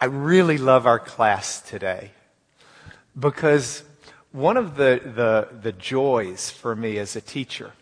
[0.00, 2.10] I really love our class today
[3.18, 3.82] because
[4.32, 7.72] one of the, the, the joys for me as a teacher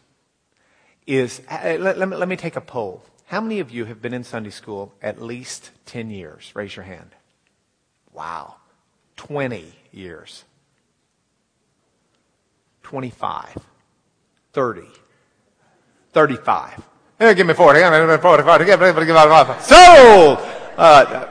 [1.07, 3.03] is uh, let, let, me, let me take a poll.
[3.27, 6.53] How many of you have been in Sunday school at least 10 years?
[6.55, 7.11] Raise your hand.
[8.13, 8.57] Wow.
[9.17, 10.45] 20 years.
[12.83, 13.57] 25.
[14.53, 14.83] 30.
[16.13, 16.83] 35.
[17.19, 17.81] give me 40.
[17.81, 18.65] Give me 40.
[18.67, 19.63] Give me 40.
[19.63, 20.39] Sold!
[20.77, 21.29] Uh,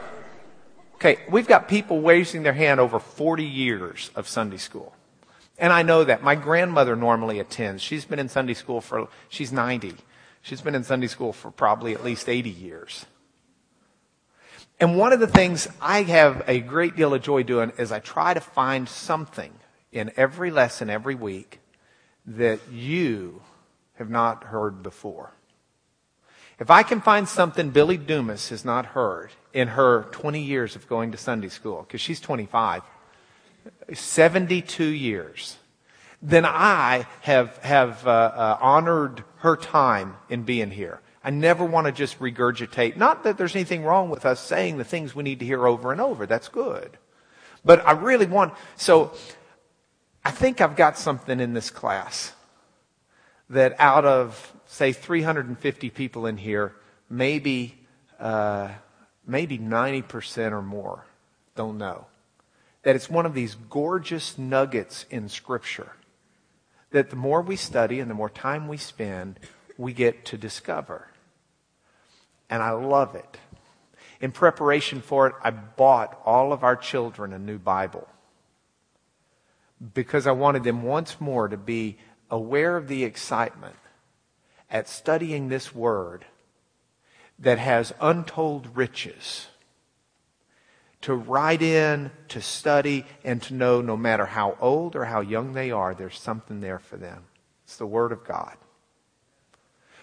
[1.02, 4.94] okay, we've got people raising their hand over 40 years of Sunday school.
[5.58, 6.22] And I know that.
[6.22, 7.82] My grandmother normally attends.
[7.82, 9.96] She's been in Sunday school for, she's 90.
[10.44, 13.06] She's been in Sunday school for probably at least 80 years.
[14.80, 18.00] And one of the things I have a great deal of joy doing is I
[18.00, 19.54] try to find something
[19.92, 21.60] in every lesson every week
[22.28, 23.42] that you
[23.96, 25.34] have not heard before.
[26.62, 30.88] If I can find something Billy Dumas has not heard in her 20 years of
[30.88, 32.84] going to Sunday school, because she's 25,
[33.92, 35.58] 72 years,
[36.22, 41.02] then I have, have uh, uh, honored her time in being here.
[41.24, 42.96] I never want to just regurgitate.
[42.96, 45.92] Not that there's anything wrong with us saying the things we need to hear over
[45.92, 46.28] and over.
[46.28, 46.96] That's good.
[47.66, 49.14] But I really want, so
[50.24, 52.34] I think I've got something in this class
[53.50, 56.74] that out of, say, 350 people in here,
[57.10, 57.78] maybe,
[58.20, 58.70] uh,
[59.28, 61.06] maybe 90% or more
[61.56, 62.06] don't know
[62.84, 65.92] that it's one of these gorgeous nuggets in Scripture
[66.92, 69.40] that the more we study and the more time we spend,
[69.78, 71.08] we get to discover.
[72.50, 73.38] And I love it.
[74.20, 78.08] In preparation for it, I bought all of our children a new Bible
[79.94, 81.98] because I wanted them once more to be
[82.30, 83.76] aware of the excitement
[84.72, 86.26] at studying this word
[87.38, 89.48] that has untold riches
[91.02, 95.54] to write in, to study, and to know no matter how old or how young
[95.54, 97.24] they are, there's something there for them.
[97.66, 98.56] It's the Word of God.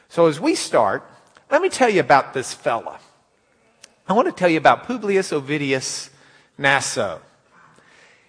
[0.08, 1.08] So as we start,
[1.50, 2.98] let me tell you about this fella.
[4.08, 6.10] I want to tell you about Publius Ovidius
[6.56, 7.20] Naso.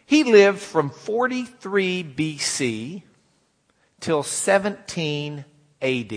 [0.06, 3.04] He lived from 43 BC
[4.00, 5.46] till 17
[5.82, 6.14] AD.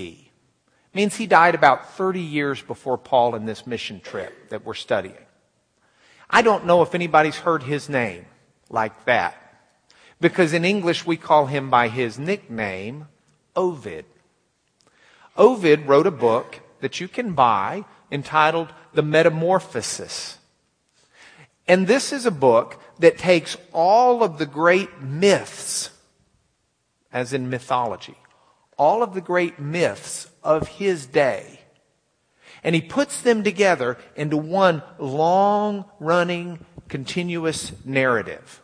[0.94, 5.24] Means he died about 30 years before Paul in this mission trip that we're studying.
[6.28, 8.26] I don't know if anybody's heard his name
[8.68, 9.36] like that.
[10.20, 13.08] Because in English we call him by his nickname,
[13.56, 14.04] Ovid.
[15.36, 20.38] Ovid wrote a book that you can buy entitled The Metamorphosis.
[21.66, 25.90] And this is a book that takes all of the great myths,
[27.12, 28.16] as in mythology,
[28.82, 31.60] all of the great myths of his day,
[32.64, 38.60] and he puts them together into one long running continuous narrative.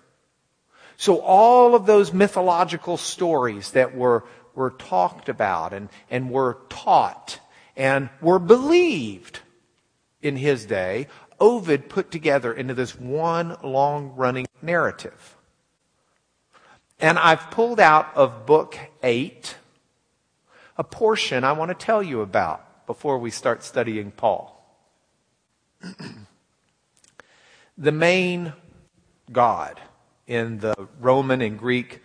[0.96, 4.24] So all of those mythological stories that were,
[4.56, 7.38] were talked about and, and were taught
[7.76, 9.38] and were believed
[10.20, 11.06] in his day,
[11.38, 15.36] Ovid put together into this one long running narrative.
[16.98, 19.54] And I've pulled out of book eight
[20.78, 24.54] a portion I want to tell you about before we start studying Paul.
[27.78, 28.52] the main
[29.30, 29.80] God
[30.28, 32.02] in the Roman and Greek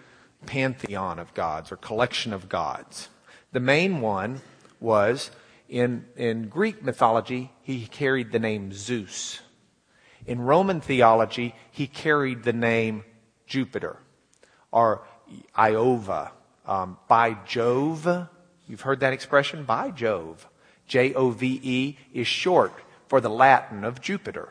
[0.48, 3.10] pantheon of gods or collection of gods,
[3.52, 4.42] the main one
[4.80, 5.30] was
[5.70, 9.40] in, in Greek mythology, he carried the name Zeus.
[10.26, 13.04] In Roman theology, he carried the name
[13.46, 13.98] Jupiter
[14.72, 15.06] or
[15.56, 16.32] Iova.
[16.66, 18.30] Um, by Jove,
[18.68, 19.64] you've heard that expression?
[19.64, 20.48] By Jove.
[20.88, 22.74] J O V E, is short
[23.08, 24.50] for the Latin of Jupiter.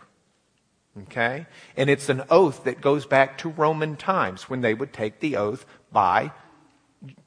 [1.03, 1.47] Okay?
[1.77, 5.37] And it's an oath that goes back to Roman times when they would take the
[5.37, 6.33] oath by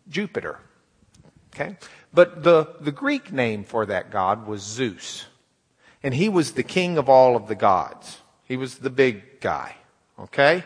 [0.10, 0.60] Jupiter.
[1.54, 1.78] Okay?
[2.14, 5.26] But the, the Greek name for that god was Zeus.
[6.04, 8.22] And he was the king of all of the gods.
[8.44, 9.76] He was the big guy.
[10.20, 10.64] Okay?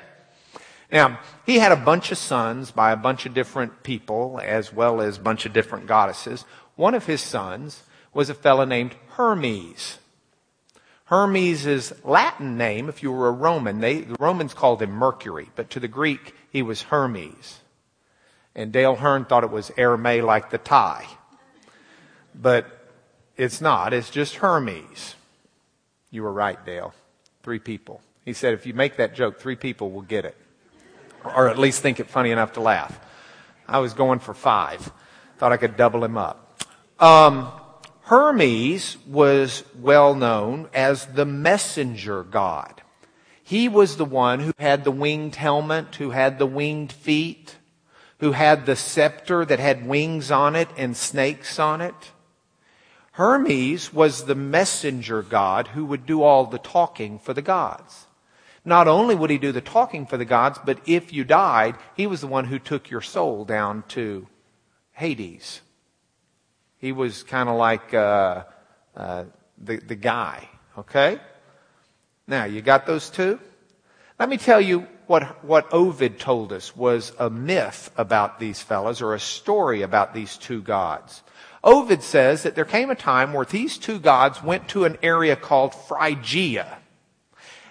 [0.91, 5.01] Now, he had a bunch of sons by a bunch of different people as well
[5.01, 6.45] as a bunch of different goddesses.
[6.75, 7.83] One of his sons
[8.13, 9.99] was a fellow named Hermes.
[11.05, 15.69] Hermes' Latin name, if you were a Roman, they, the Romans called him Mercury, but
[15.71, 17.59] to the Greek, he was Hermes.
[18.55, 21.07] And Dale Hearn thought it was Hermes like the tie.
[22.33, 22.65] But
[23.37, 25.15] it's not, it's just Hermes.
[26.11, 26.93] You were right, Dale.
[27.43, 28.01] Three people.
[28.25, 30.37] He said if you make that joke, three people will get it.
[31.23, 32.99] Or at least think it funny enough to laugh.
[33.67, 34.91] I was going for five.
[35.37, 36.63] Thought I could double him up.
[36.99, 37.51] Um,
[38.01, 42.81] Hermes was well known as the messenger god.
[43.43, 47.57] He was the one who had the winged helmet, who had the winged feet,
[48.19, 52.11] who had the scepter that had wings on it and snakes on it.
[53.13, 58.07] Hermes was the messenger god who would do all the talking for the gods.
[58.65, 62.07] Not only would he do the talking for the gods, but if you died, he
[62.07, 64.27] was the one who took your soul down to
[64.91, 65.61] Hades.
[66.77, 68.43] He was kind of like uh,
[68.95, 69.25] uh,
[69.57, 70.47] the, the guy,
[70.77, 71.19] okay?
[72.27, 73.39] Now, you got those two?
[74.19, 79.01] Let me tell you what, what Ovid told us was a myth about these fellows
[79.01, 81.23] or a story about these two gods.
[81.63, 85.35] Ovid says that there came a time where these two gods went to an area
[85.35, 86.77] called Phrygia.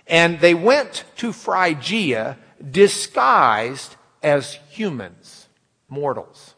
[0.09, 2.39] And they went to Phrygia
[2.71, 5.49] disguised as humans,
[5.89, 6.55] mortals.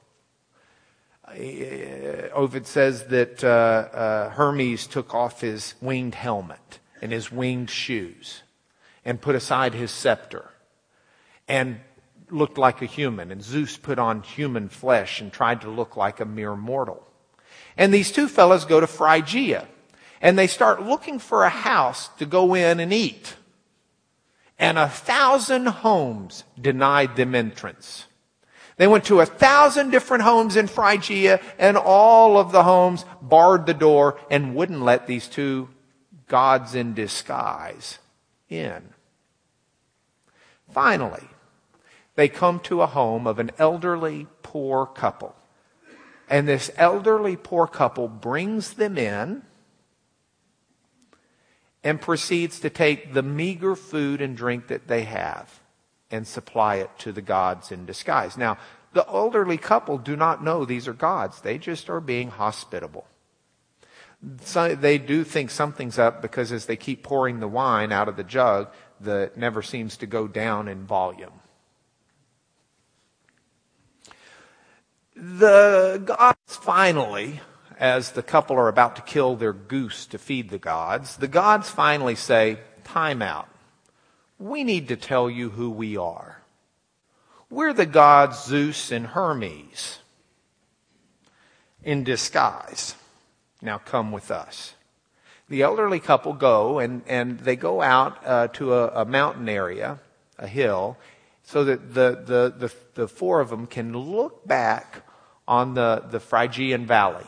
[1.26, 7.70] Uh, Ovid says that uh, uh, Hermes took off his winged helmet and his winged
[7.70, 8.42] shoes
[9.04, 10.50] and put aside his scepter
[11.48, 11.80] and
[12.30, 13.30] looked like a human.
[13.30, 17.06] And Zeus put on human flesh and tried to look like a mere mortal.
[17.76, 19.66] And these two fellows go to Phrygia
[20.20, 23.36] and they start looking for a house to go in and eat.
[24.60, 28.06] And a thousand homes denied them entrance.
[28.76, 33.64] They went to a thousand different homes in Phrygia and all of the homes barred
[33.64, 35.70] the door and wouldn't let these two
[36.28, 37.98] gods in disguise
[38.50, 38.90] in.
[40.70, 41.24] Finally,
[42.14, 45.34] they come to a home of an elderly poor couple.
[46.28, 49.42] And this elderly poor couple brings them in
[51.82, 55.60] and proceeds to take the meager food and drink that they have
[56.10, 58.36] and supply it to the gods in disguise.
[58.36, 58.58] Now,
[58.92, 61.40] the elderly couple do not know these are gods.
[61.40, 63.06] They just are being hospitable
[64.42, 68.16] so they do think something's up because as they keep pouring the wine out of
[68.16, 68.68] the jug,
[69.00, 71.32] the never seems to go down in volume.
[75.16, 77.40] The gods finally,
[77.80, 81.70] as the couple are about to kill their goose to feed the gods, the gods
[81.70, 83.48] finally say, time out.
[84.38, 86.42] We need to tell you who we are.
[87.48, 89.98] We're the gods Zeus and Hermes
[91.82, 92.94] in disguise.
[93.62, 94.74] Now come with us.
[95.48, 99.98] The elderly couple go and, and they go out uh, to a, a, mountain area,
[100.38, 100.96] a hill,
[101.42, 105.02] so that the, the, the, the, four of them can look back
[105.48, 107.26] on the, the Phrygian valley.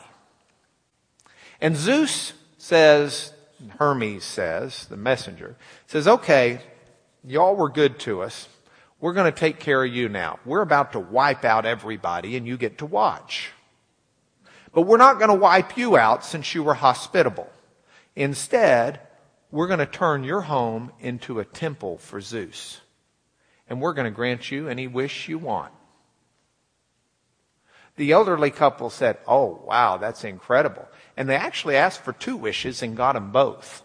[1.61, 3.33] And Zeus says,
[3.79, 5.55] Hermes says, the messenger,
[5.87, 6.61] says, okay,
[7.23, 8.47] y'all were good to us.
[8.99, 10.39] We're going to take care of you now.
[10.45, 13.51] We're about to wipe out everybody and you get to watch.
[14.73, 17.49] But we're not going to wipe you out since you were hospitable.
[18.15, 18.99] Instead,
[19.51, 22.81] we're going to turn your home into a temple for Zeus.
[23.69, 25.73] And we're going to grant you any wish you want.
[27.95, 30.87] The elderly couple said, Oh, wow, that's incredible.
[31.15, 33.83] And they actually asked for two wishes and got them both.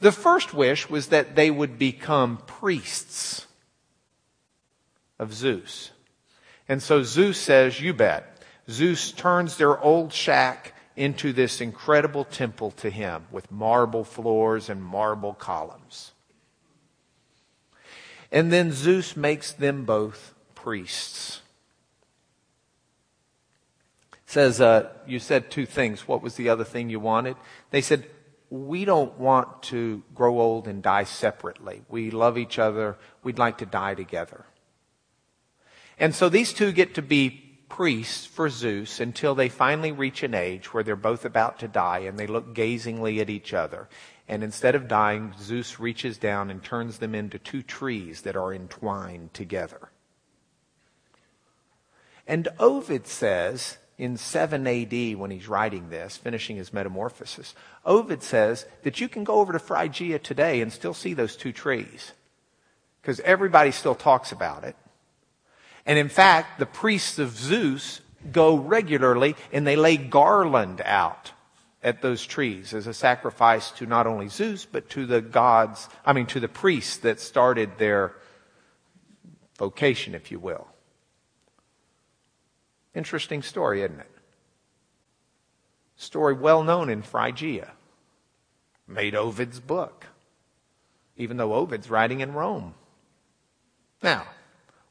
[0.00, 3.46] The first wish was that they would become priests
[5.18, 5.90] of Zeus.
[6.66, 8.42] And so Zeus says, You bet.
[8.70, 14.82] Zeus turns their old shack into this incredible temple to him with marble floors and
[14.82, 16.12] marble columns.
[18.32, 21.39] And then Zeus makes them both priests.
[24.30, 26.06] Says, uh, you said two things.
[26.06, 27.34] What was the other thing you wanted?
[27.72, 28.06] They said,
[28.48, 31.82] we don't want to grow old and die separately.
[31.88, 32.96] We love each other.
[33.24, 34.44] We'd like to die together.
[35.98, 37.30] And so these two get to be
[37.68, 41.98] priests for Zeus until they finally reach an age where they're both about to die
[42.06, 43.88] and they look gazingly at each other.
[44.28, 48.54] And instead of dying, Zeus reaches down and turns them into two trees that are
[48.54, 49.90] entwined together.
[52.28, 57.54] And Ovid says in 7 AD when he's writing this, finishing his metamorphosis,
[57.84, 61.52] Ovid says that you can go over to Phrygia today and still see those two
[61.52, 62.12] trees.
[63.02, 64.74] Because everybody still talks about it.
[65.84, 68.00] And in fact, the priests of Zeus
[68.32, 71.32] go regularly and they lay garland out
[71.82, 76.14] at those trees as a sacrifice to not only Zeus, but to the gods, I
[76.14, 78.14] mean, to the priests that started their
[79.58, 80.69] vocation, if you will.
[82.94, 84.10] Interesting story, isn't it?
[85.96, 87.72] Story well known in Phrygia.
[88.88, 90.06] Made Ovid's book,
[91.16, 92.74] even though Ovid's writing in Rome.
[94.02, 94.26] Now,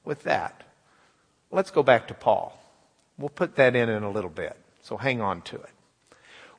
[0.06, 0.64] with that,
[1.52, 2.58] Let's go back to Paul.
[3.18, 5.70] We'll put that in in a little bit, so hang on to it.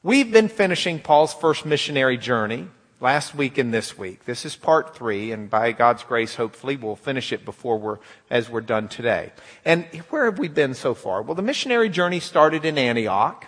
[0.03, 2.69] We've been finishing Paul's first missionary journey,
[3.01, 4.27] last week and this week.
[4.27, 8.51] This is part three, and by God's grace, hopefully, we'll finish it before we're, as
[8.51, 9.33] we're done today.
[9.65, 11.23] And where have we been so far?
[11.23, 13.47] Well, the missionary journey started in Antioch,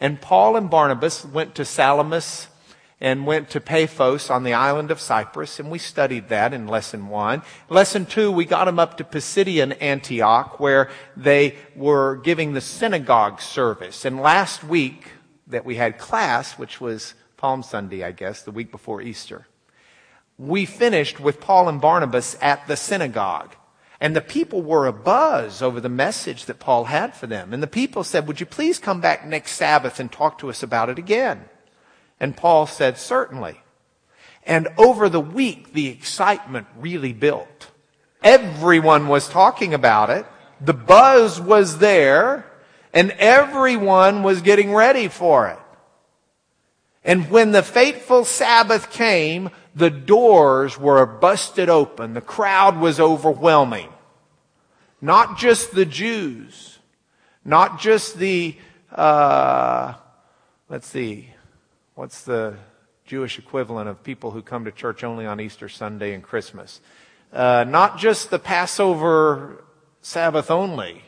[0.00, 2.48] and Paul and Barnabas went to Salamis
[3.00, 7.08] and went to Paphos on the island of Cyprus, and we studied that in lesson
[7.08, 7.42] one.
[7.68, 13.42] Lesson two, we got them up to Pisidian Antioch, where they were giving the synagogue
[13.42, 14.06] service.
[14.06, 15.08] And last week
[15.46, 17.12] that we had class, which was
[17.44, 19.46] Palm Sunday, I guess, the week before Easter,
[20.38, 23.54] we finished with Paul and Barnabas at the synagogue.
[24.00, 27.52] And the people were abuzz over the message that Paul had for them.
[27.52, 30.62] And the people said, Would you please come back next Sabbath and talk to us
[30.62, 31.44] about it again?
[32.18, 33.60] And Paul said, Certainly.
[34.46, 37.70] And over the week, the excitement really built.
[38.22, 40.24] Everyone was talking about it.
[40.62, 42.50] The buzz was there,
[42.94, 45.58] and everyone was getting ready for it.
[47.04, 52.14] And when the fateful Sabbath came, the doors were busted open.
[52.14, 53.90] The crowd was overwhelming.
[55.02, 56.78] Not just the Jews,
[57.44, 58.56] not just the,
[58.90, 59.94] uh,
[60.70, 61.28] let's see,
[61.94, 62.56] what's the
[63.04, 66.80] Jewish equivalent of people who come to church only on Easter Sunday and Christmas?
[67.34, 69.62] Uh, not just the Passover
[70.00, 71.02] Sabbath only.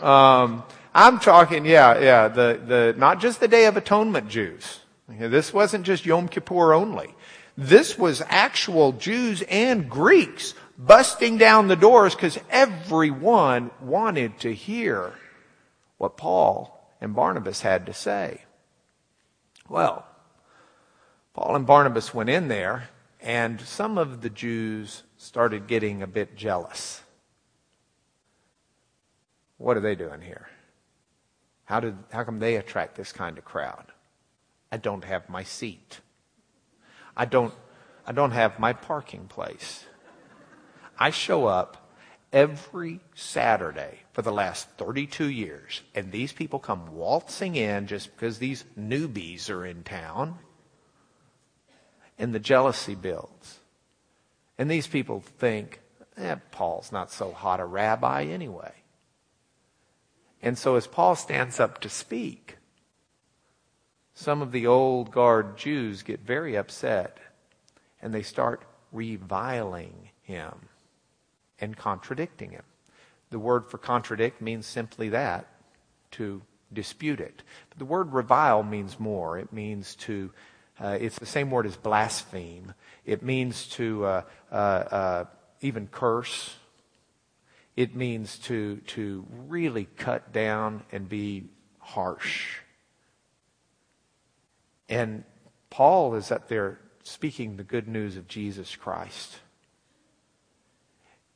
[0.00, 0.62] Um,
[0.94, 4.80] I'm talking, yeah, yeah, the, the, not just the Day of Atonement Jews.
[5.18, 7.14] This wasn't just Yom Kippur only.
[7.56, 15.12] This was actual Jews and Greeks busting down the doors because everyone wanted to hear
[15.98, 18.44] what Paul and Barnabas had to say.
[19.68, 20.06] Well,
[21.34, 22.88] Paul and Barnabas went in there,
[23.20, 27.02] and some of the Jews started getting a bit jealous.
[29.58, 30.48] What are they doing here?
[31.64, 33.86] How, did, how come they attract this kind of crowd?
[34.72, 36.00] I don't have my seat.
[37.16, 37.54] I don't,
[38.06, 39.84] I don't have my parking place.
[40.98, 41.90] I show up
[42.32, 48.38] every Saturday for the last 32 years, and these people come waltzing in just because
[48.38, 50.38] these newbies are in town,
[52.18, 53.58] and the jealousy builds.
[54.58, 55.80] And these people think,
[56.16, 58.74] eh, Paul's not so hot a rabbi anyway.
[60.42, 62.56] And so as Paul stands up to speak,
[64.14, 67.18] some of the old guard Jews get very upset
[68.02, 70.52] and they start reviling him
[71.58, 72.64] and contradicting him.
[73.30, 75.46] The word for contradict means simply that,
[76.12, 77.42] to dispute it.
[77.68, 79.38] But the word revile means more.
[79.38, 80.32] It means to,
[80.80, 82.74] uh, it's the same word as blaspheme.
[83.04, 85.24] It means to uh, uh, uh
[85.60, 86.56] even curse.
[87.76, 91.44] It means to, to really cut down and be
[91.78, 92.58] harsh.
[94.90, 95.24] And
[95.70, 99.38] Paul is up there speaking the good news of Jesus Christ.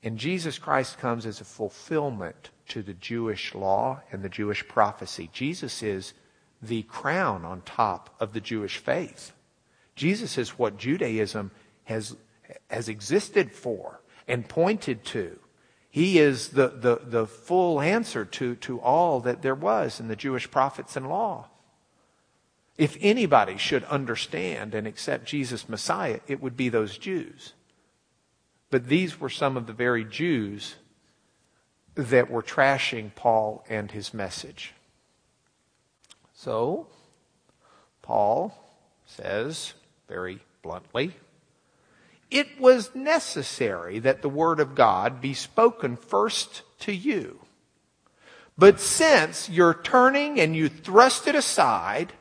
[0.02, 5.30] And Jesus Christ comes as a fulfillment to the Jewish law and the Jewish prophecy.
[5.32, 6.12] Jesus is
[6.60, 9.32] the crown on top of the Jewish faith.
[9.96, 11.52] Jesus is what Judaism
[11.84, 12.16] has,
[12.68, 15.38] has existed for and pointed to.
[15.90, 20.16] He is the, the, the full answer to, to all that there was in the
[20.16, 21.48] Jewish prophets and law.
[22.76, 27.52] If anybody should understand and accept Jesus Messiah, it would be those Jews.
[28.70, 30.74] But these were some of the very Jews
[31.94, 34.74] that were trashing Paul and his message.
[36.32, 36.88] So,
[38.02, 38.52] Paul
[39.06, 39.74] says
[40.08, 41.14] very bluntly,
[42.30, 47.38] it was necessary that the word of God be spoken first to you.
[48.58, 52.12] But since you're turning and you thrust it aside,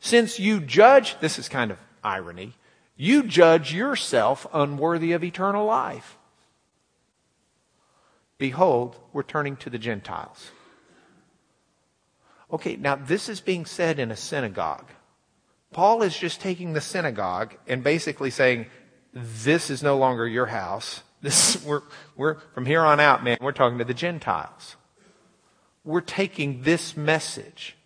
[0.00, 2.54] since you judge, this is kind of irony,
[2.96, 6.16] you judge yourself unworthy of eternal life.
[8.38, 10.50] Behold, we're turning to the Gentiles.
[12.52, 14.86] Okay, now this is being said in a synagogue.
[15.72, 18.66] Paul is just taking the synagogue and basically saying,
[19.12, 21.02] this is no longer your house.
[21.20, 21.82] This, we're,
[22.16, 24.76] we're, from here on out, man, we're talking to the Gentiles.
[25.84, 27.76] We're taking this message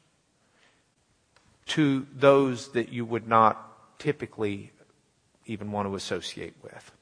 [1.66, 4.73] to those that you would not typically
[5.47, 6.92] even want to associate with.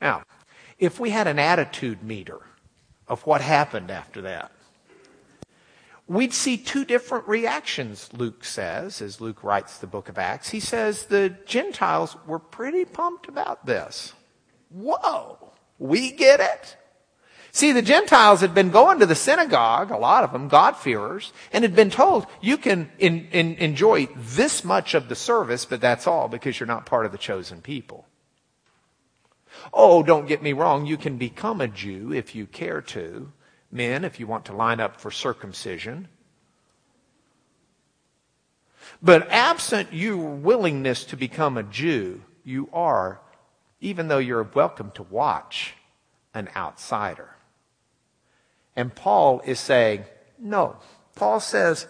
[0.00, 0.22] Now,
[0.78, 2.40] if we had an attitude meter
[3.06, 4.50] of what happened after that,
[6.06, 10.50] we'd see two different reactions, Luke says, as Luke writes the book of Acts.
[10.50, 14.14] He says the Gentiles were pretty pumped about this.
[14.70, 16.76] Whoa, we get it.
[17.52, 21.64] See, the Gentiles had been going to the synagogue, a lot of them, God-fearers, and
[21.64, 26.06] had been told, you can in, in, enjoy this much of the service, but that's
[26.06, 28.06] all because you're not part of the chosen people.
[29.72, 33.32] Oh, don't get me wrong, you can become a Jew if you care to.
[33.72, 36.08] Men, if you want to line up for circumcision.
[39.02, 43.20] But absent your willingness to become a Jew, you are,
[43.80, 45.74] even though you're welcome to watch,
[46.34, 47.29] an outsider.
[48.80, 50.04] And Paul is saying,
[50.38, 50.76] no.
[51.14, 51.86] Paul says,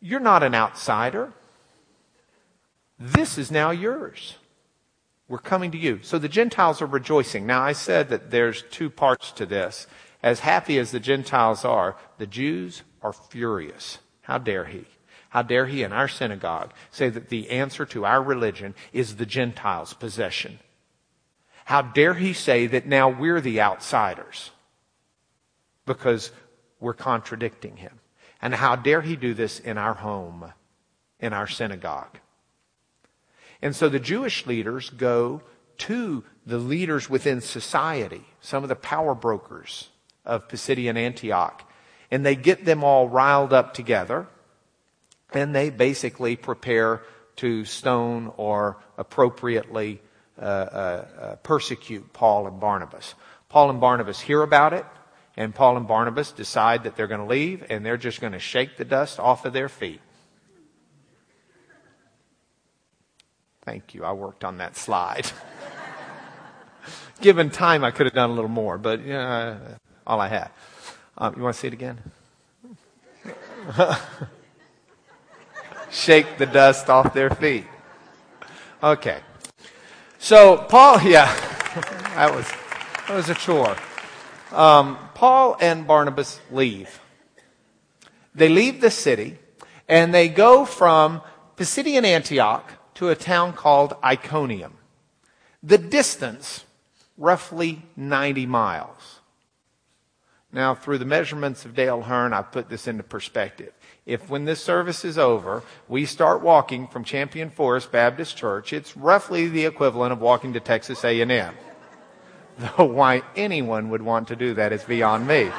[0.00, 1.34] you're not an outsider.
[2.98, 4.38] This is now yours.
[5.28, 6.00] We're coming to you.
[6.00, 7.44] So the Gentiles are rejoicing.
[7.44, 9.86] Now I said that there's two parts to this.
[10.22, 13.98] As happy as the Gentiles are, the Jews are furious.
[14.22, 14.86] How dare he?
[15.28, 19.26] How dare he in our synagogue say that the answer to our religion is the
[19.26, 20.58] Gentiles' possession?
[21.66, 24.52] How dare he say that now we're the outsiders
[25.88, 26.30] because
[26.78, 27.98] we're contradicting him?
[28.40, 30.52] And how dare he do this in our home,
[31.18, 32.18] in our synagogue?
[33.60, 35.42] And so the Jewish leaders go
[35.78, 39.88] to the leaders within society, some of the power brokers
[40.24, 41.68] of Pisidian Antioch,
[42.10, 44.26] and they get them all riled up together,
[45.32, 47.02] and they basically prepare
[47.36, 50.00] to stone or appropriately
[50.38, 53.14] uh, uh, uh, persecute Paul and Barnabas.
[53.48, 54.86] Paul and Barnabas hear about it,
[55.38, 58.40] and Paul and Barnabas decide that they're going to leave, and they're just going to
[58.40, 60.00] shake the dust off of their feet.
[63.62, 64.04] Thank you.
[64.04, 65.30] I worked on that slide.
[67.20, 69.58] Given time, I could have done a little more, but uh,
[70.04, 70.50] all I had.
[71.16, 72.00] Um, you want to see it again?
[75.92, 77.66] Shake the dust off their feet.
[78.82, 79.20] Okay.
[80.18, 81.32] So Paul, yeah,
[82.16, 82.50] that was
[83.06, 83.76] that was a chore.
[84.50, 87.00] Um, Paul and Barnabas leave.
[88.36, 89.36] They leave the city
[89.88, 91.22] and they go from
[91.56, 94.74] Pisidian Antioch to a town called Iconium.
[95.60, 96.64] The distance,
[97.16, 99.18] roughly 90 miles.
[100.52, 103.72] Now, through the measurements of Dale Hearn, I've put this into perspective.
[104.06, 108.96] If when this service is over, we start walking from Champion Forest Baptist Church, it's
[108.96, 111.54] roughly the equivalent of walking to Texas A&M.
[112.58, 115.50] Though why anyone would want to do that is beyond me.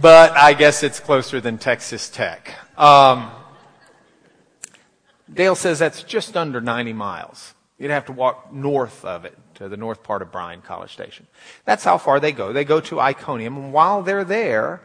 [0.00, 2.52] But I guess it's closer than Texas Tech.
[2.76, 3.30] Um,
[5.32, 7.54] Dale says that's just under 90 miles.
[7.78, 11.26] You'd have to walk north of it to the north part of Bryan College Station.
[11.64, 12.52] That's how far they go.
[12.52, 14.80] They go to Iconium, and while they're there,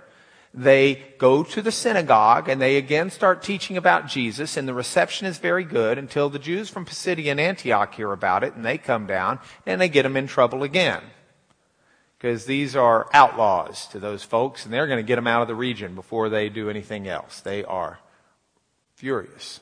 [0.53, 5.27] they go to the synagogue and they again start teaching about Jesus, and the reception
[5.27, 9.05] is very good until the Jews from Pisidian Antioch hear about it, and they come
[9.05, 11.01] down and they get them in trouble again.
[12.17, 15.47] Because these are outlaws to those folks, and they're going to get them out of
[15.47, 17.39] the region before they do anything else.
[17.39, 17.99] They are
[18.95, 19.61] furious.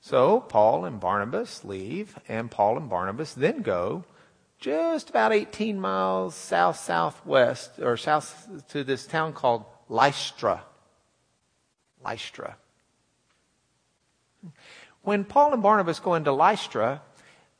[0.00, 4.04] So Paul and Barnabas leave, and Paul and Barnabas then go
[4.62, 10.62] just about 18 miles south southwest or south to this town called Lystra.
[12.02, 12.56] Lystra.
[15.02, 17.02] When Paul and Barnabas go into Lystra,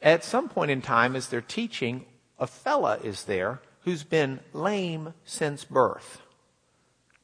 [0.01, 2.07] at some point in time as they're teaching,
[2.39, 6.23] a fella is there who's been lame since birth,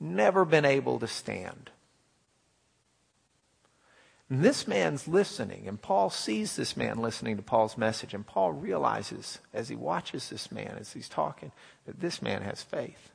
[0.00, 1.70] never been able to stand.
[4.30, 8.52] And this man's listening, and Paul sees this man listening to Paul's message, and Paul
[8.52, 11.50] realizes as he watches this man, as he's talking,
[11.86, 13.10] that this man has faith.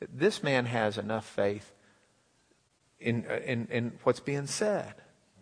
[0.00, 1.72] That this man has enough faith
[2.98, 4.94] in, in, in what's being said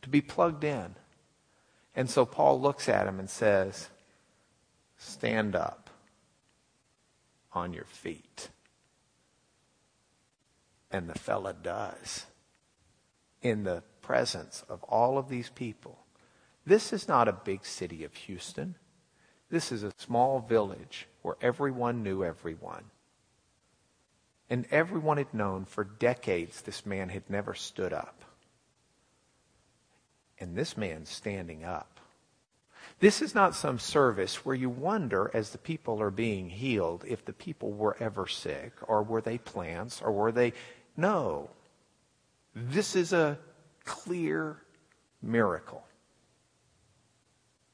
[0.03, 0.97] to be plugged in.
[1.95, 3.89] And so Paul looks at him and says,
[4.97, 5.91] Stand up
[7.53, 8.49] on your feet.
[10.91, 12.27] And the fella does.
[13.43, 15.97] In the presence of all of these people.
[16.67, 18.75] This is not a big city of Houston.
[19.51, 22.83] This is a small village where everyone knew everyone.
[24.49, 28.25] And everyone had known for decades this man had never stood up.
[30.41, 32.01] And this man's standing up.
[32.99, 37.25] This is not some service where you wonder as the people are being healed if
[37.25, 40.53] the people were ever sick or were they plants or were they.
[40.97, 41.51] No.
[42.57, 43.39] This is a
[43.91, 44.57] clear
[45.21, 45.83] miracle.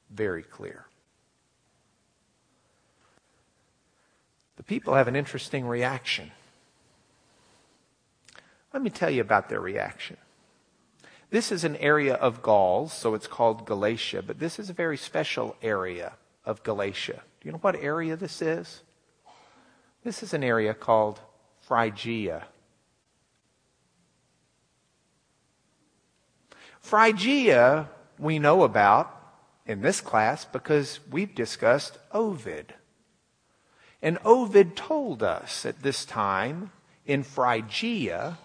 [0.09, 0.87] Very clear.
[4.55, 6.31] The people have an interesting reaction.
[8.73, 10.17] Let me tell you about their reaction.
[11.29, 14.97] This is an area of Gauls, so it's called Galatia, but this is a very
[14.97, 16.13] special area
[16.45, 17.21] of Galatia.
[17.41, 18.81] Do you know what area this is?
[20.03, 21.19] This is an area called
[21.61, 22.47] Phrygia.
[26.87, 29.13] Phrygia, we know about
[29.65, 32.73] in this class because we've discussed Ovid.
[34.01, 36.71] And Ovid told us at this time
[37.05, 38.37] in Phrygia,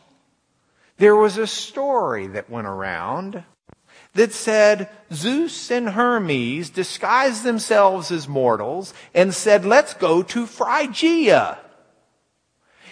[0.99, 3.45] there was a story that went around
[4.15, 11.59] that said Zeus and Hermes disguised themselves as mortals and said, let's go to Phrygia.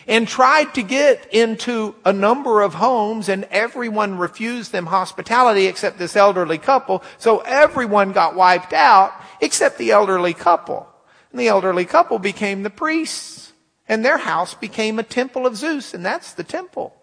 [0.07, 5.99] And tried to get into a number of homes and everyone refused them hospitality except
[5.99, 7.03] this elderly couple.
[7.19, 10.89] So everyone got wiped out except the elderly couple.
[11.31, 13.53] And the elderly couple became the priests
[13.89, 16.95] and their house became a temple of Zeus and that's the temple.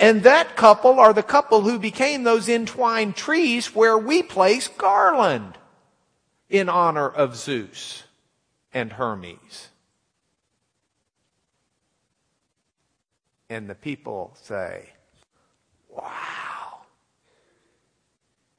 [0.00, 5.58] And that couple are the couple who became those entwined trees where we place garland
[6.48, 8.04] in honor of Zeus
[8.72, 9.68] and Hermes.
[13.50, 14.90] And the people say,
[15.88, 16.82] wow,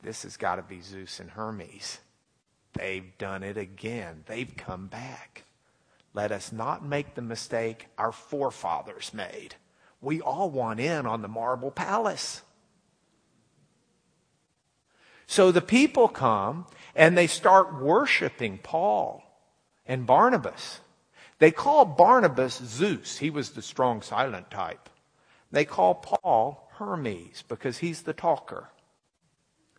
[0.01, 1.99] this has got to be Zeus and Hermes.
[2.73, 4.23] They've done it again.
[4.25, 5.43] They've come back.
[6.13, 9.55] Let us not make the mistake our forefathers made
[10.01, 12.41] we all want in on the marble palace.
[15.27, 19.23] So the people come and they start worshiping Paul
[19.85, 20.79] and Barnabas.
[21.39, 23.17] They call Barnabas Zeus.
[23.17, 24.89] He was the strong silent type.
[25.51, 28.69] They call Paul Hermes because he's the talker.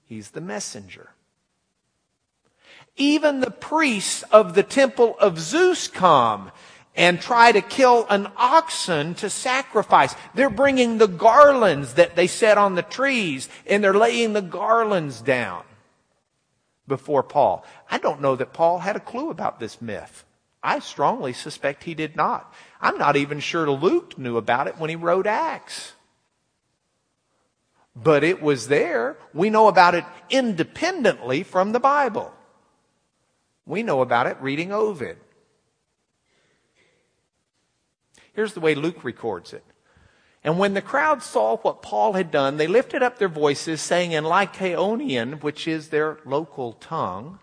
[0.05, 1.11] He's the messenger.
[2.97, 6.51] Even the priests of the temple of Zeus come
[6.97, 10.15] and try to kill an oxen to sacrifice.
[10.35, 15.21] They're bringing the garlands that they set on the trees and they're laying the garlands
[15.21, 15.63] down
[16.89, 17.65] before Paul.
[17.91, 20.25] I don't know that Paul had a clue about this myth.
[20.63, 22.53] I strongly suspect he did not.
[22.81, 25.95] I'm not even sure Luke knew about it when he wrote Acts.
[27.97, 29.17] But it was there.
[29.35, 32.33] We know about it independently from the Bible.
[33.67, 35.19] We know about it reading Ovid.
[38.33, 39.65] Here's the way Luke records it.
[40.43, 44.13] And when the crowd saw what Paul had done, they lifted up their voices, saying
[44.13, 47.39] in Lycaonian, which is their local tongue,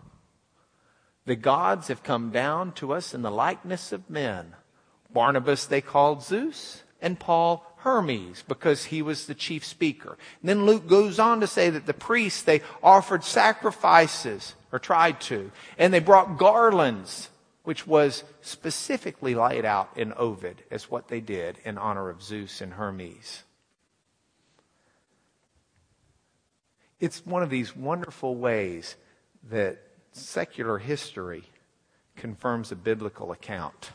[1.28, 4.56] The gods have come down to us in the likeness of men.
[5.12, 10.16] Barnabas they called Zeus, and Paul Hermes, because he was the chief speaker.
[10.40, 15.20] And then Luke goes on to say that the priests, they offered sacrifices, or tried
[15.20, 17.28] to, and they brought garlands
[17.62, 22.62] which was specifically laid out in Ovid as what they did in honor of Zeus
[22.62, 23.42] and Hermes.
[26.98, 28.96] It's one of these wonderful ways
[29.50, 29.87] that
[30.18, 31.44] secular history
[32.16, 33.90] confirms a biblical account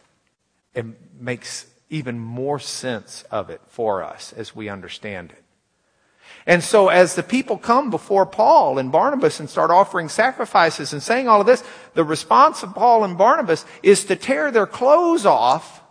[0.74, 5.44] and makes even more sense of it for us as we understand it.
[6.46, 11.02] And so as the people come before Paul and Barnabas and start offering sacrifices and
[11.02, 15.26] saying all of this, the response of Paul and Barnabas is to tear their clothes
[15.26, 15.82] off,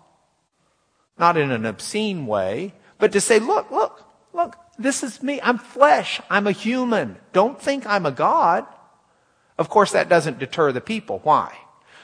[1.18, 5.40] not in an obscene way, but to say, look, look, look, this is me.
[5.42, 6.20] I'm flesh.
[6.28, 7.16] I'm a human.
[7.32, 8.66] Don't think I'm a God.
[9.58, 11.20] Of course, that doesn't deter the people.
[11.22, 11.56] Why?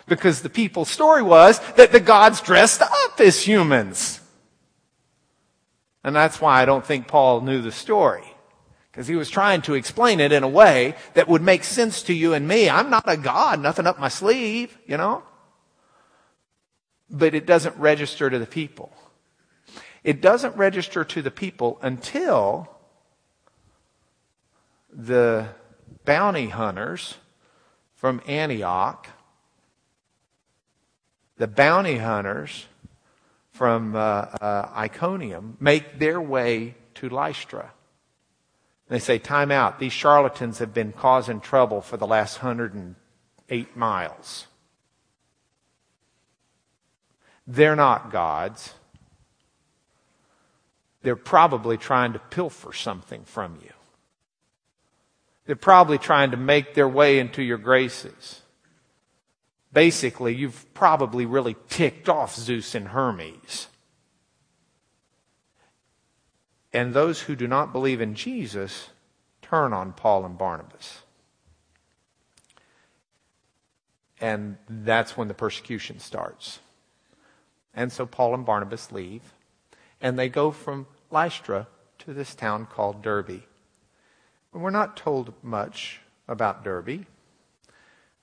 [0.07, 4.21] Because the people's story was that the gods dressed up as humans.
[6.05, 8.25] And that's why I don't think Paul knew the story
[8.91, 12.13] because he was trying to explain it in a way that would make sense to
[12.13, 12.69] you and me.
[12.69, 15.23] I'm not a God, nothing up my sleeve, you know?
[17.11, 18.93] But it doesn't register to the people.
[20.03, 22.69] It doesn't register to the people until
[24.93, 25.49] the
[26.05, 27.17] bounty hunters
[27.99, 29.09] from Antioch,
[31.37, 32.67] the bounty hunters
[33.51, 37.73] from uh, uh, Iconium make their way to Lystra.
[38.89, 39.81] And They say, time out.
[39.81, 44.47] These charlatans have been causing trouble for the last 108 miles.
[47.49, 48.75] They're not gods.
[51.03, 53.73] They're probably trying to pilfer something from you.
[55.49, 58.43] They're probably trying to make their way into your graces.
[59.73, 63.69] Basically, you've probably really ticked off Zeus and Hermes.
[66.71, 68.91] And those who do not believe in Jesus
[69.41, 70.99] turn on Paul and Barnabas.
[74.21, 76.59] And that's when the persecution starts.
[77.73, 79.23] And so Paul and Barnabas leave,
[79.99, 81.69] and they go from Lystra
[82.01, 83.45] to this town called Derbe.
[84.53, 87.07] We're not told much about Derbe.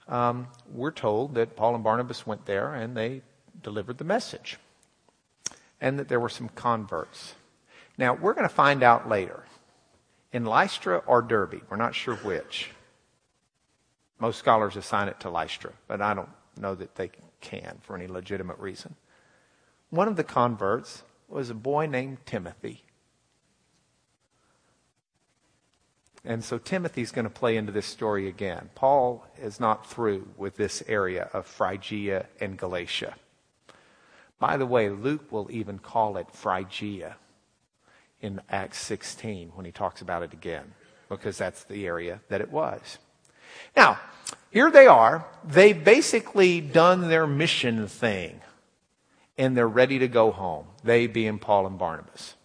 [0.08, 3.22] um, we're told that Paul and Barnabas went there and they
[3.62, 4.58] delivered the message,
[5.82, 7.36] and that there were some converts.
[7.98, 9.46] Now, we're going to find out later
[10.32, 11.62] in Lystra or Derbe.
[11.70, 12.72] we're not sure which.
[14.20, 17.12] Most scholars assign it to Lystra, but I don't know that they
[17.42, 18.96] can for any legitimate reason.
[19.90, 22.85] One of the converts was a boy named Timothy.
[26.26, 28.70] And so Timothy's going to play into this story again.
[28.74, 33.14] Paul is not through with this area of Phrygia and Galatia.
[34.40, 37.18] By the way, Luke will even call it Phrygia
[38.22, 40.74] in Acts 16 when he talks about it again,
[41.10, 42.98] because that's the area that it was.
[43.78, 44.00] Now,
[44.50, 45.26] here they are.
[45.44, 48.42] They've basically done their mission thing,
[49.38, 52.36] and they're ready to go home, they being Paul and Barnabas.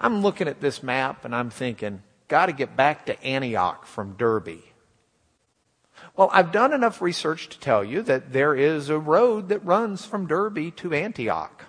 [0.00, 2.02] I'm looking at this map and I'm thinking,
[2.32, 4.62] got to get back to Antioch from Derbe.
[6.16, 10.06] Well, I've done enough research to tell you that there is a road that runs
[10.06, 11.66] from Derbe to Antioch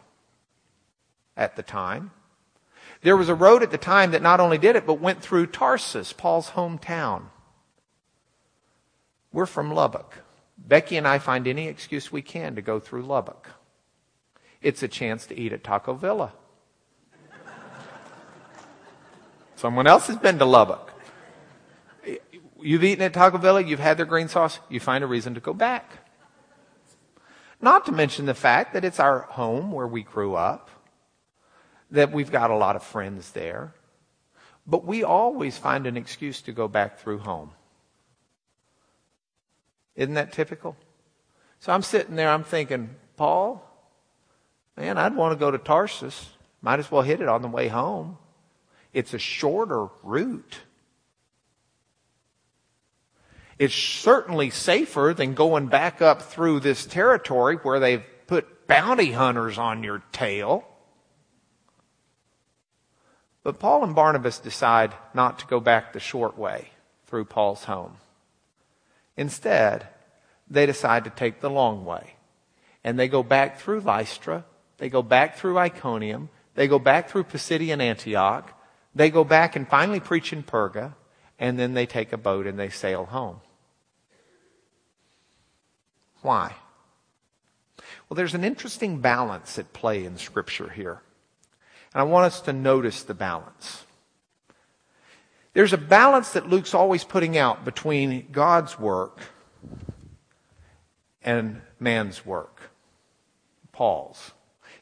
[1.35, 2.11] at the time.
[3.01, 5.47] There was a road at the time that not only did it, but went through
[5.47, 7.23] Tarsus, Paul's hometown.
[9.33, 10.19] We're from Lubbock.
[10.57, 13.49] Becky and I find any excuse we can to go through Lubbock.
[14.61, 16.31] It's a chance to eat at Taco Villa.
[19.63, 20.91] Someone else has been to Lubbock.
[22.59, 25.39] You've eaten at Taco Villa, you've had their green sauce, you find a reason to
[25.39, 26.05] go back.
[27.61, 30.69] Not to mention the fact that it's our home where we grew up,
[31.91, 33.73] that we've got a lot of friends there,
[34.67, 37.51] but we always find an excuse to go back through home.
[39.95, 40.75] Isn't that typical?
[41.61, 43.65] So I'm sitting there, I'm thinking, Paul,
[44.75, 46.31] man, I'd want to go to Tarsus.
[46.61, 48.17] Might as well hit it on the way home.
[48.93, 50.59] It's a shorter route.
[53.59, 59.57] It's certainly safer than going back up through this territory where they've put bounty hunters
[59.57, 60.67] on your tail.
[63.43, 66.69] But Paul and Barnabas decide not to go back the short way
[67.07, 67.97] through Paul's home.
[69.17, 69.87] Instead,
[70.49, 72.15] they decide to take the long way.
[72.83, 74.45] And they go back through Lystra,
[74.77, 78.53] they go back through Iconium, they go back through Pisidian Antioch,
[78.95, 80.93] they go back and finally preach in Perga,
[81.39, 83.41] and then they take a boat and they sail home.
[86.21, 86.53] Why?
[88.07, 91.01] Well, there's an interesting balance at play in Scripture here.
[91.93, 93.83] And I want us to notice the balance.
[95.53, 99.19] There's a balance that Luke's always putting out between God's work
[101.21, 102.71] and man's work.
[103.71, 104.31] Paul's.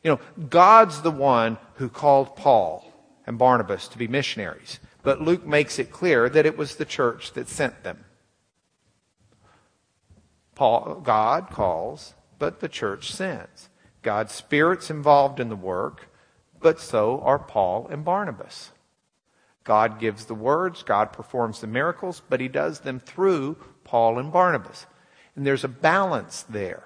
[0.04, 0.20] You know,
[0.50, 2.91] God's the one who called Paul
[3.26, 4.80] and Barnabas to be missionaries.
[5.04, 8.06] But Luke makes it clear that it was the church that sent them.
[10.56, 13.70] Paul, God calls, but the church sends.
[14.02, 16.10] God's Spirit's involved in the work,
[16.60, 18.72] but so are Paul and Barnabas.
[19.64, 24.32] God gives the words, God performs the miracles, but he does them through Paul and
[24.32, 24.88] Barnabas.
[25.36, 26.86] And there's a balance there.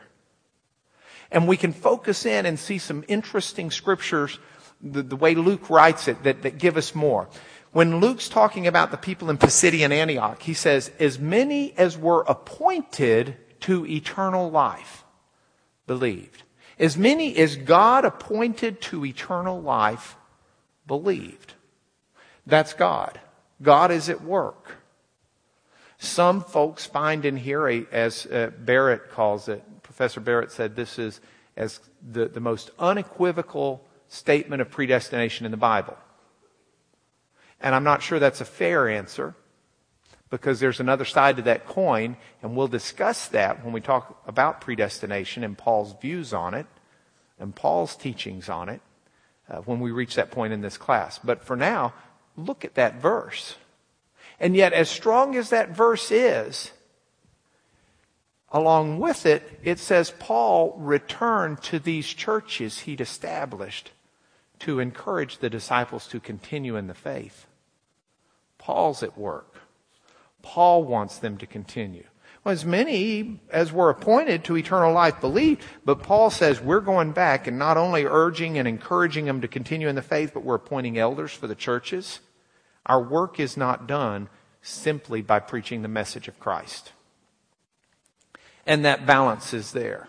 [1.31, 4.39] And we can focus in and see some interesting scriptures
[4.81, 7.27] the, the way Luke writes it that, that give us more.
[7.71, 12.21] When Luke's talking about the people in Pisidian Antioch, he says, as many as were
[12.21, 15.03] appointed to eternal life
[15.87, 16.43] believed.
[16.79, 20.15] As many as God appointed to eternal life
[20.87, 21.53] believed.
[22.45, 23.19] That's God.
[23.61, 24.77] God is at work.
[25.97, 30.99] Some folks find in here, a, as uh, Barrett calls it, Professor Barrett said this
[30.99, 31.21] is
[31.55, 33.85] as the, the most unequivocal
[34.15, 35.97] statement of predestination in the Bible.
[37.59, 39.35] And I'm not sure that's a fair answer
[40.29, 44.61] because there's another side to that coin, and we'll discuss that when we talk about
[44.61, 46.65] predestination and Paul's views on it
[47.39, 48.81] and Paul's teachings on it
[49.49, 51.19] uh, when we reach that point in this class.
[51.19, 51.93] But for now,
[52.35, 53.55] look at that verse.
[54.39, 56.71] And yet, as strong as that verse is,
[58.51, 63.91] along with it, it says Paul returned to these churches he'd established
[64.65, 67.45] to encourage the disciples to continue in the faith.
[68.57, 69.61] Paul's at work.
[70.41, 72.05] Paul wants them to continue.
[72.43, 77.11] Well, as many as were appointed to eternal life believed, but Paul says we're going
[77.11, 80.55] back and not only urging and encouraging them to continue in the faith, but we're
[80.55, 82.21] appointing elders for the churches.
[82.87, 84.29] Our work is not done
[84.63, 86.91] simply by preaching the message of Christ.
[88.65, 90.07] And that balance is there.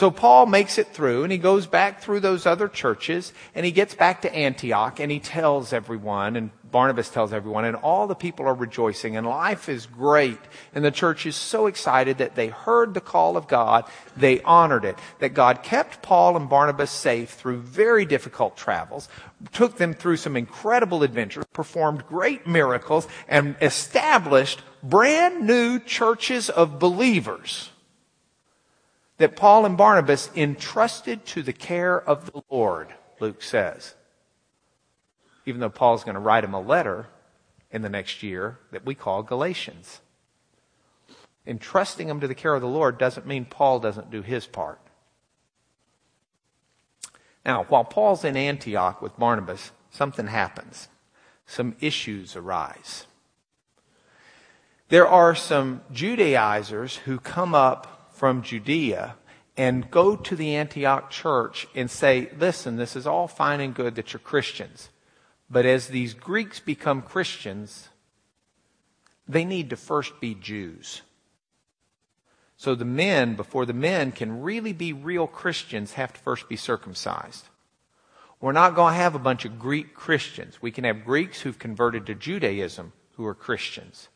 [0.00, 3.70] So Paul makes it through and he goes back through those other churches and he
[3.70, 8.14] gets back to Antioch and he tells everyone and Barnabas tells everyone and all the
[8.14, 10.38] people are rejoicing and life is great
[10.74, 13.84] and the church is so excited that they heard the call of God.
[14.16, 14.98] They honored it.
[15.18, 19.06] That God kept Paul and Barnabas safe through very difficult travels,
[19.52, 26.78] took them through some incredible adventures, performed great miracles and established brand new churches of
[26.78, 27.68] believers
[29.20, 32.88] that Paul and Barnabas entrusted to the care of the Lord,
[33.20, 33.94] Luke says.
[35.44, 37.06] Even though Paul's going to write him a letter
[37.70, 40.00] in the next year that we call Galatians.
[41.46, 44.80] Entrusting them to the care of the Lord doesn't mean Paul doesn't do his part.
[47.44, 50.88] Now, while Paul's in Antioch with Barnabas, something happens.
[51.44, 53.06] Some issues arise.
[54.88, 59.16] There are some Judaizers who come up from Judea
[59.56, 63.94] and go to the Antioch church and say, listen, this is all fine and good
[63.94, 64.90] that you're Christians.
[65.48, 67.88] But as these Greeks become Christians,
[69.26, 71.00] they need to first be Jews.
[72.58, 76.56] So the men, before the men can really be real Christians, have to first be
[76.56, 77.48] circumcised.
[78.38, 80.60] We're not going to have a bunch of Greek Christians.
[80.60, 84.10] We can have Greeks who've converted to Judaism who are Christians.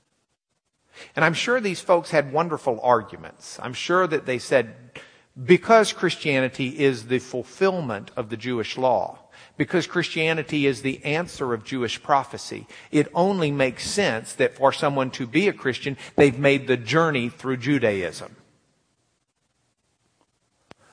[1.16, 3.59] And I'm sure these folks had wonderful arguments.
[3.62, 4.74] I'm sure that they said,
[5.42, 9.18] because Christianity is the fulfillment of the Jewish law,
[9.57, 15.11] because Christianity is the answer of Jewish prophecy, it only makes sense that for someone
[15.12, 18.37] to be a Christian, they've made the journey through Judaism.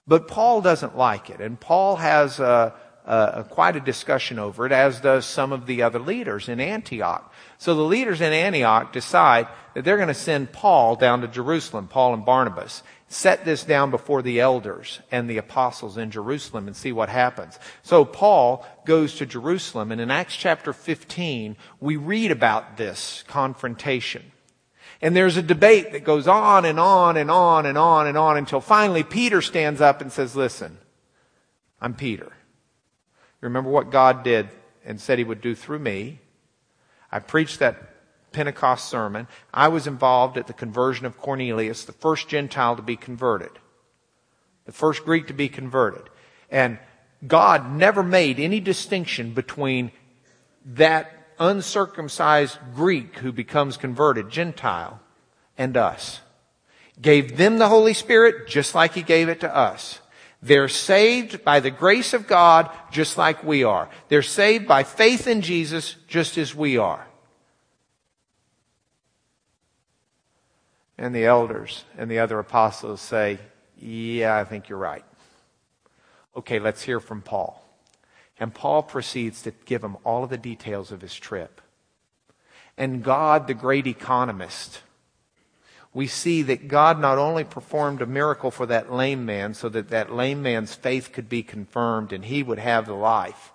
[0.08, 2.74] But Paul doesn't like it, and Paul has a,
[3.06, 7.34] a, quite a discussion over it, as does some of the other leaders in Antioch.
[7.58, 11.88] So the leaders in Antioch decide that they're going to send Paul down to Jerusalem,
[11.88, 16.76] Paul and Barnabas, set this down before the elders and the apostles in Jerusalem and
[16.76, 17.60] see what happens.
[17.84, 24.32] So Paul goes to Jerusalem, and in Acts chapter 15, we read about this confrontation.
[25.02, 28.38] And there's a debate that goes on and on and on and on and on
[28.38, 30.78] until finally Peter stands up and says, Listen,
[31.82, 32.32] I'm Peter.
[33.42, 34.50] Remember what God did
[34.86, 36.20] and said he would do through me.
[37.12, 37.92] I preached that
[38.32, 39.28] Pentecost sermon.
[39.54, 43.52] I was involved at the conversion of Cornelius, the first Gentile to be converted,
[44.66, 46.04] the first Greek to be converted.
[46.50, 46.80] And
[47.28, 49.92] God never made any distinction between
[50.66, 55.00] that uncircumcised Greek who becomes converted, Gentile,
[55.58, 56.22] and us.
[57.02, 60.00] Gave them the Holy Spirit just like He gave it to us.
[60.42, 63.90] They're saved by the grace of God just like we are.
[64.08, 67.08] They're saved by faith in Jesus just as we are.
[70.98, 73.40] And the elders and the other apostles say,
[73.78, 75.06] Yeah, I think you're right.
[76.36, 77.64] Okay, let's hear from Paul.
[78.40, 81.62] And Paul proceeds to give them all of the details of his trip.
[82.78, 84.82] And God, the great economist,
[85.94, 89.90] we see that God not only performed a miracle for that lame man so that
[89.90, 93.52] that lame man's faith could be confirmed and he would have the life,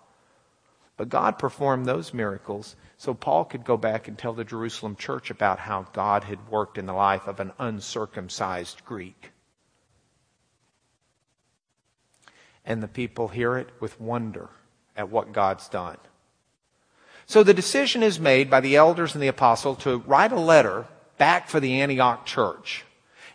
[0.97, 5.31] but God performed those miracles so Paul could go back and tell the Jerusalem church
[5.31, 9.33] about how God had worked in the life of an uncircumcised Greek.
[12.65, 14.49] And the people hear it with wonder
[14.97, 15.99] at what God's done.
[17.27, 20.87] So the decision is made by the elders and the apostle to write a letter
[21.19, 22.85] back for the Antioch church.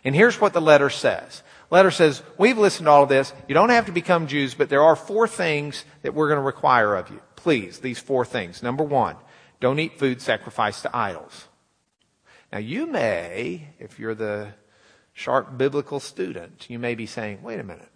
[0.04, 1.42] And here's what the letter says.
[1.70, 3.32] Letter says, we've listened to all of this.
[3.48, 6.44] You don't have to become Jews, but there are four things that we're going to
[6.44, 7.20] require of you.
[7.36, 8.62] Please, these four things.
[8.62, 9.16] Number one,
[9.60, 11.48] don't eat food sacrificed to idols.
[12.52, 14.48] Now you may, if you're the
[15.14, 17.88] sharp biblical student, you may be saying, wait a minute.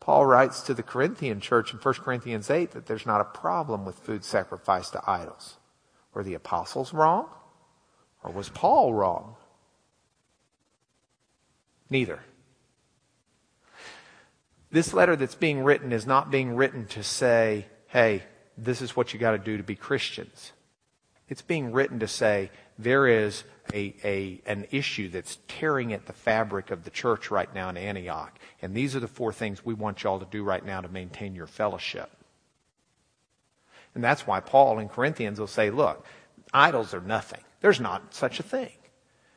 [0.00, 3.84] Paul writes to the Corinthian church in 1 Corinthians 8 that there's not a problem
[3.84, 5.56] with food sacrificed to idols.
[6.12, 7.28] Were the apostles wrong?
[8.24, 9.36] Or was Paul wrong?
[11.90, 12.20] Neither.
[14.72, 18.24] This letter that's being written is not being written to say, hey,
[18.58, 20.52] this is what you got to do to be Christians.
[21.28, 26.12] It's being written to say there is a, a, an issue that's tearing at the
[26.12, 28.36] fabric of the church right now in Antioch.
[28.60, 31.34] And these are the four things we want y'all to do right now to maintain
[31.34, 32.10] your fellowship.
[33.94, 36.04] And that's why Paul in Corinthians will say, look,
[36.52, 37.42] idols are nothing.
[37.64, 38.72] There's not such a thing.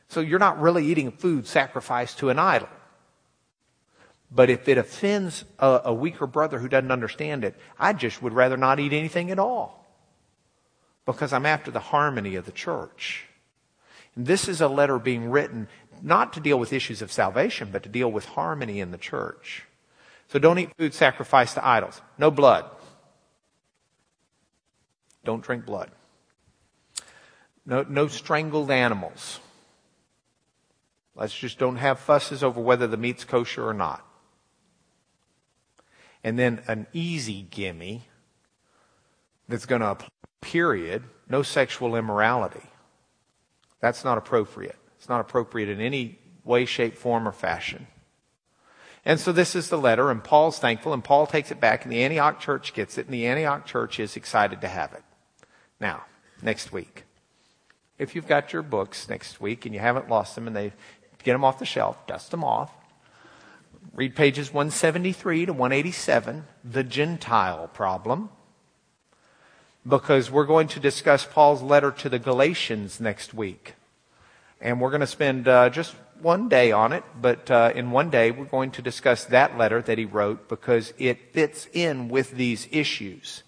[0.08, 2.68] So you're not really eating food sacrificed to an idol.
[4.30, 8.34] But if it offends a, a, weaker brother who doesn't understand it, I just would
[8.34, 9.86] rather not eat anything at all.
[11.06, 13.24] Because I'm after the harmony of the church.
[14.14, 15.66] And this is a letter being written
[16.02, 19.64] not to deal with issues of salvation, but to deal with harmony in the church.
[20.28, 22.02] So don't eat food sacrificed to idols.
[22.18, 22.66] No blood.
[25.24, 25.90] Don't drink blood.
[27.68, 29.40] No, no strangled animals.
[31.14, 34.02] Let's just don't have fusses over whether the meat's kosher or not.
[36.24, 38.08] And then an easy gimme
[39.48, 39.98] that's going to
[40.40, 42.62] period, no sexual immorality.
[43.80, 44.76] That's not appropriate.
[44.96, 47.86] It's not appropriate in any way, shape, form, or fashion.
[49.04, 51.92] And so this is the letter, and Paul's thankful, and Paul takes it back, and
[51.92, 55.04] the Antioch church gets it, and the Antioch church is excited to have it.
[55.78, 56.04] Now,
[56.42, 57.04] next week.
[57.98, 60.72] If you've got your books next week and you haven't lost them and they
[61.24, 62.72] get them off the shelf, dust them off.
[63.94, 68.28] Read pages 173 to 187, the Gentile problem,
[69.86, 73.74] because we're going to discuss Paul's letter to the Galatians next week.
[74.60, 78.10] And we're going to spend uh, just one day on it, but uh, in one
[78.10, 82.32] day we're going to discuss that letter that he wrote because it fits in with
[82.32, 83.42] these issues.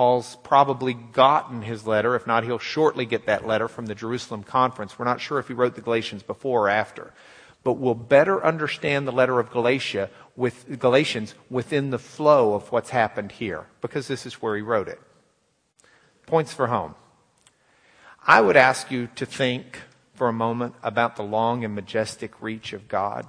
[0.00, 2.16] Paul's probably gotten his letter.
[2.16, 4.98] If not, he'll shortly get that letter from the Jerusalem conference.
[4.98, 7.12] We're not sure if he wrote the Galatians before or after.
[7.64, 12.88] But we'll better understand the letter of Galatia with Galatians within the flow of what's
[12.88, 14.98] happened here, because this is where he wrote it.
[16.24, 16.94] Points for home.
[18.26, 19.82] I would ask you to think
[20.14, 23.26] for a moment about the long and majestic reach of God.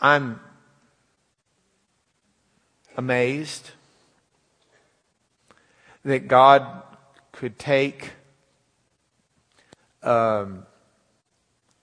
[0.00, 0.40] I'm
[2.96, 3.70] amazed
[6.04, 6.66] that God
[7.30, 8.12] could take
[10.02, 10.64] um,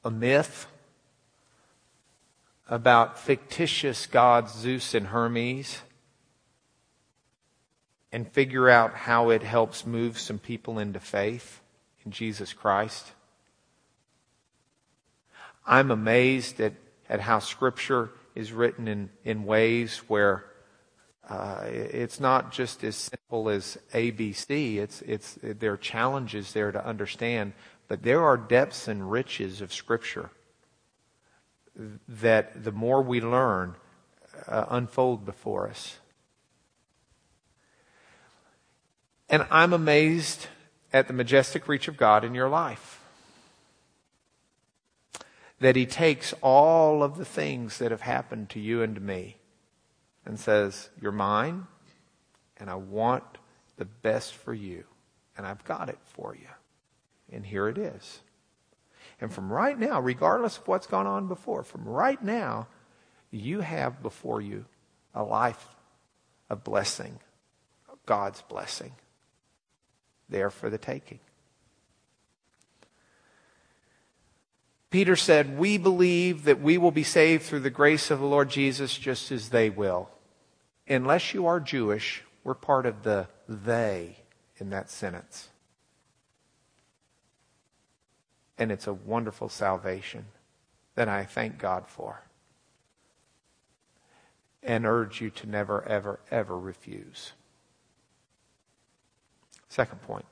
[0.03, 0.66] a myth
[2.68, 5.80] about fictitious gods Zeus and Hermes
[8.11, 11.61] and figure out how it helps move some people into faith
[12.05, 13.11] in Jesus Christ.
[15.66, 16.74] I'm amazed at,
[17.07, 20.45] at how Scripture is written in, in ways where
[21.30, 24.78] uh, it's not just as simple as ABC.
[24.78, 27.53] It's, it's, there are challenges there to understand,
[27.88, 30.32] but there are depths and riches of Scripture
[32.07, 33.76] that the more we learn,
[34.47, 35.97] uh, unfold before us.
[39.30, 40.47] And I'm amazed
[40.91, 42.99] at the majestic reach of God in your life.
[45.59, 49.38] That He takes all of the things that have happened to you and to me
[50.26, 51.67] and says, You're mine,
[52.57, 53.24] and I want
[53.78, 54.84] the best for you,
[55.38, 56.47] and I've got it for you.
[57.32, 58.19] And here it is.
[59.19, 62.67] And from right now, regardless of what's gone on before, from right now,
[63.32, 64.65] you have before you
[65.15, 65.67] a life
[66.49, 67.19] of blessing,
[68.05, 68.91] God's blessing,
[70.30, 71.19] there for the taking.
[74.89, 78.49] Peter said, We believe that we will be saved through the grace of the Lord
[78.49, 80.09] Jesus just as they will
[80.88, 84.17] unless you are Jewish, we're part of the they
[84.57, 85.49] in that sentence.
[88.57, 90.25] And it's a wonderful salvation
[90.95, 92.23] that I thank God for.
[94.61, 97.34] And urge you to never, ever, ever refuse.
[99.67, 100.25] Second point.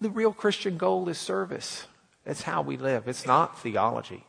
[0.00, 1.86] The real Christian goal is service.
[2.26, 3.06] It's how we live.
[3.06, 4.26] It's not theology.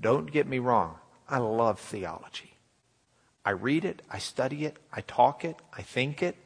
[0.00, 0.96] Don't get me wrong.
[1.28, 2.49] I love theology.
[3.44, 6.36] I read it, I study it, I talk it, I think it.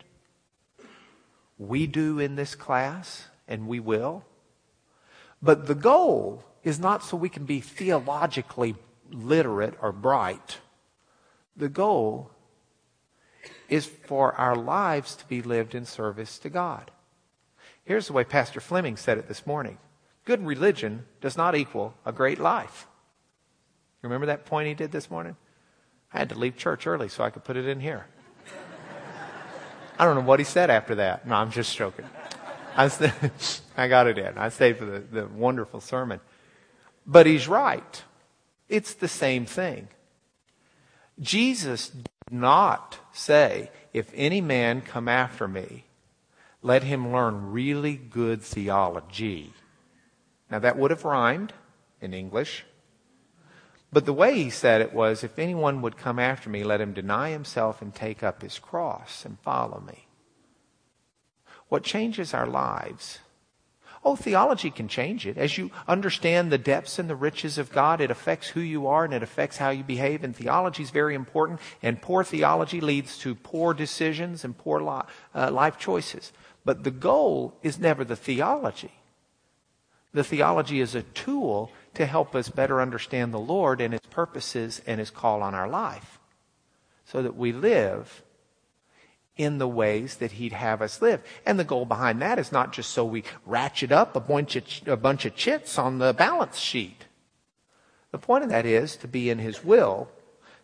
[1.58, 4.24] We do in this class, and we will.
[5.42, 8.76] But the goal is not so we can be theologically
[9.10, 10.58] literate or bright.
[11.56, 12.30] The goal
[13.68, 16.90] is for our lives to be lived in service to God.
[17.84, 19.78] Here's the way Pastor Fleming said it this morning
[20.24, 22.86] Good religion does not equal a great life.
[24.00, 25.36] Remember that point he did this morning?
[26.14, 28.06] I had to leave church early so I could put it in here.
[29.98, 31.26] I don't know what he said after that.
[31.26, 32.06] No, I'm just joking.
[32.76, 33.12] I, st-
[33.76, 34.38] I got it in.
[34.38, 36.20] I stayed for the, the wonderful sermon.
[37.06, 38.02] But he's right.
[38.68, 39.88] It's the same thing.
[41.20, 45.84] Jesus did not say, if any man come after me,
[46.62, 49.52] let him learn really good theology.
[50.50, 51.52] Now that would have rhymed
[52.00, 52.64] in English.
[53.94, 56.94] But the way he said it was, if anyone would come after me, let him
[56.94, 60.08] deny himself and take up his cross and follow me.
[61.68, 63.20] What changes our lives?
[64.04, 65.38] Oh, theology can change it.
[65.38, 69.04] As you understand the depths and the riches of God, it affects who you are
[69.04, 70.24] and it affects how you behave.
[70.24, 71.60] And theology is very important.
[71.80, 76.32] And poor theology leads to poor decisions and poor uh, life choices.
[76.64, 78.90] But the goal is never the theology.
[80.12, 84.82] The theology is a tool to help us better understand the Lord and His purposes
[84.86, 86.18] and His call on our life
[87.04, 88.22] so that we live
[89.36, 91.22] in the ways that He'd have us live.
[91.44, 94.64] And the goal behind that is not just so we ratchet up a bunch of,
[94.86, 97.06] a bunch of chits on the balance sheet.
[98.10, 100.08] The point of that is to be in His will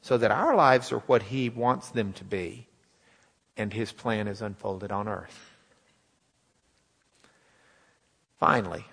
[0.03, 2.69] so that our lives are what He wants them to be
[3.57, 5.51] and His plan is unfolded on earth.
[8.39, 8.87] Finally,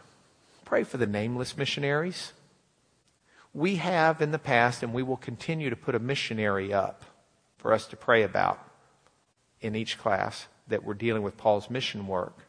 [0.68, 2.34] pray for the nameless missionaries.
[3.54, 7.06] We have in the past, and we will continue to put a missionary up
[7.58, 8.60] for us to pray about
[9.62, 12.40] in each class that we're dealing with Paul's mission work.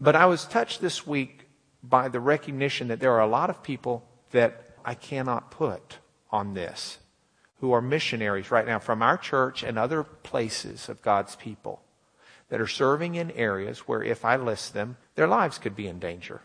[0.00, 1.48] But I was touched this week
[1.82, 5.98] by the recognition that there are a lot of people that I cannot put
[6.30, 6.98] on this
[7.60, 11.82] who are missionaries right now from our church and other places of God's people
[12.50, 15.98] that are serving in areas where if I list them, their lives could be in
[15.98, 16.42] danger.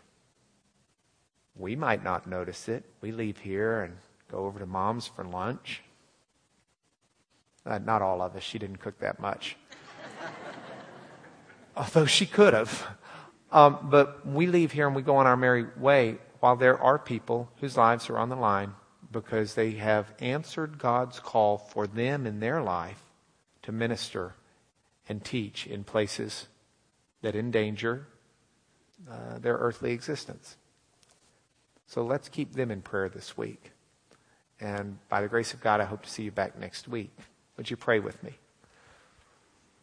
[1.56, 2.84] We might not notice it.
[3.00, 3.96] We leave here and
[4.30, 5.82] go over to mom's for lunch.
[7.64, 8.42] Uh, not all of us.
[8.42, 9.56] She didn't cook that much.
[11.76, 12.86] Although she could have.
[13.52, 16.98] Um, but we leave here and we go on our merry way while there are
[16.98, 18.74] people whose lives are on the line
[19.10, 23.02] because they have answered God's call for them in their life
[23.62, 24.34] to minister
[25.08, 26.48] and teach in places
[27.22, 28.08] that endanger
[29.10, 30.56] uh, their earthly existence.
[31.86, 33.72] So let's keep them in prayer this week.
[34.60, 37.10] And by the grace of God, I hope to see you back next week.
[37.56, 38.34] Would you pray with me?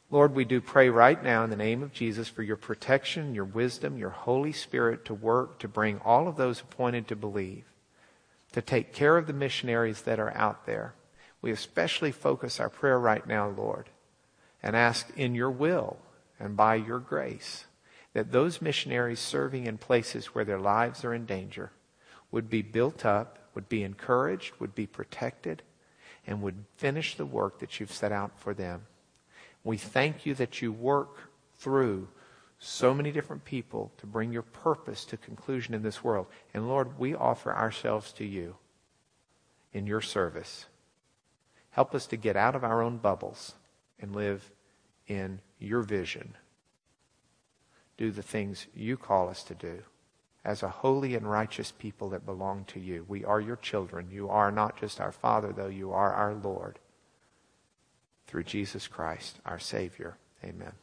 [0.10, 3.46] Lord, we do pray right now in the name of Jesus for your protection, your
[3.46, 7.64] wisdom, your Holy Spirit to work to bring all of those appointed to believe,
[8.52, 10.96] to take care of the missionaries that are out there.
[11.42, 13.90] We especially focus our prayer right now, Lord,
[14.62, 15.98] and ask in your will
[16.40, 17.66] and by your grace
[18.14, 21.72] that those missionaries serving in places where their lives are in danger
[22.32, 25.62] would be built up, would be encouraged, would be protected,
[26.26, 28.84] and would finish the work that you've set out for them.
[29.64, 32.08] We thank you that you work through
[32.58, 36.28] so many different people to bring your purpose to conclusion in this world.
[36.54, 38.56] And Lord, we offer ourselves to you
[39.74, 40.68] in your service.
[41.72, 43.56] Help us to get out of our own bubbles
[44.00, 44.52] and live
[45.08, 46.36] in your vision.
[47.98, 49.84] Do the things you call us to do
[50.44, 53.06] as a holy and righteous people that belong to you.
[53.08, 54.08] We are your children.
[54.12, 56.80] You are not just our Father, though, you are our Lord.
[58.28, 60.18] Through Jesus Christ, our Savior.
[60.44, 60.74] Amen.